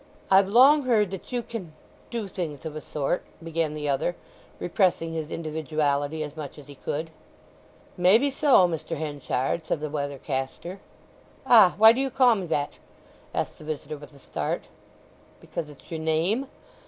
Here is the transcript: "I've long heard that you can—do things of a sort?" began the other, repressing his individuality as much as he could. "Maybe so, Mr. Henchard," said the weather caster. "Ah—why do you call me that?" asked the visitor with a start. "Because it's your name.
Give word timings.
"I've 0.31 0.47
long 0.47 0.85
heard 0.85 1.11
that 1.11 1.31
you 1.31 1.43
can—do 1.43 2.27
things 2.27 2.65
of 2.65 2.75
a 2.75 2.81
sort?" 2.81 3.21
began 3.43 3.75
the 3.75 3.87
other, 3.87 4.15
repressing 4.57 5.13
his 5.13 5.29
individuality 5.29 6.23
as 6.23 6.35
much 6.35 6.57
as 6.57 6.65
he 6.65 6.73
could. 6.73 7.11
"Maybe 7.97 8.31
so, 8.31 8.67
Mr. 8.67 8.97
Henchard," 8.97 9.63
said 9.67 9.79
the 9.79 9.91
weather 9.91 10.17
caster. 10.17 10.79
"Ah—why 11.45 11.91
do 11.91 12.01
you 12.01 12.09
call 12.09 12.33
me 12.33 12.47
that?" 12.47 12.73
asked 13.31 13.59
the 13.59 13.63
visitor 13.63 13.95
with 13.97 14.11
a 14.15 14.17
start. 14.17 14.63
"Because 15.39 15.69
it's 15.69 15.91
your 15.91 15.99
name. 15.99 16.47